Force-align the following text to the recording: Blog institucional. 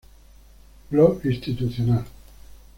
Blog 0.89 1.23
institucional. 1.27 2.05